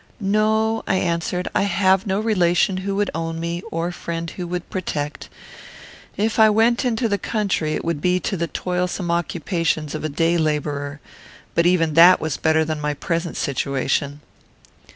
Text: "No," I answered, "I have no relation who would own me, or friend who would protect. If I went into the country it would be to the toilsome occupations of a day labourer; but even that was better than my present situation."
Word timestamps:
"No," 0.19 0.83
I 0.87 0.95
answered, 0.95 1.47
"I 1.53 1.61
have 1.61 2.07
no 2.07 2.19
relation 2.19 2.77
who 2.77 2.95
would 2.95 3.11
own 3.13 3.39
me, 3.39 3.61
or 3.69 3.91
friend 3.91 4.31
who 4.31 4.47
would 4.47 4.67
protect. 4.71 5.29
If 6.17 6.39
I 6.39 6.49
went 6.49 6.83
into 6.83 7.07
the 7.07 7.19
country 7.19 7.75
it 7.75 7.85
would 7.85 8.01
be 8.01 8.19
to 8.21 8.35
the 8.35 8.47
toilsome 8.47 9.11
occupations 9.11 9.93
of 9.93 10.03
a 10.03 10.09
day 10.09 10.39
labourer; 10.39 10.99
but 11.53 11.67
even 11.67 11.93
that 11.93 12.19
was 12.19 12.37
better 12.37 12.65
than 12.65 12.81
my 12.81 12.95
present 12.95 13.37
situation." 13.37 14.21